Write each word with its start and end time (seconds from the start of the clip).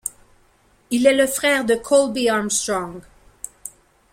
Il 0.89 1.05
est 1.05 1.13
le 1.13 1.27
frère 1.27 1.63
de 1.63 1.75
Colby 1.75 2.27
Armstrong. 2.27 3.01